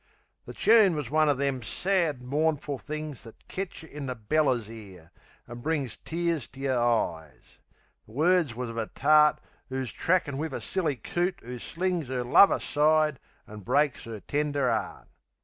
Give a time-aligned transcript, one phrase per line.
[0.47, 4.67] The choon was one o' them sad, mournful things That ketch yeh in the bellers
[4.67, 5.11] 'ere,
[5.45, 7.59] and brings Tears to yer eyes.
[8.07, 9.39] The words was uv a tart
[9.71, 14.71] 'Oo's trackin' wiv a silly coot 'oo slings 'Er love aside, an' breaks 'er tender
[14.71, 15.07] 'eart....